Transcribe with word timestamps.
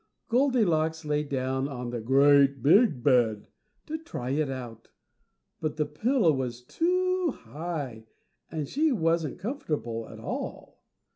Goldilocks 0.29 1.05
lay 1.05 1.21
down 1.21 1.67
on 1.67 1.91
the 1.91 2.01
GREAT 2.01 2.63
BIG 2.63 3.03
BED 3.03 3.45
to 3.85 3.99
try 3.99 4.31
it, 4.31 4.89
but 5.59 5.77
the 5.77 5.85
pillow 5.85 6.31
was 6.31 6.63
too 6.63 7.29
high, 7.43 8.07
and 8.49 8.67
she 8.67 8.91
wasn't 8.91 9.37
comfortable 9.37 10.09
at 10.09 10.19
all. 10.19 10.81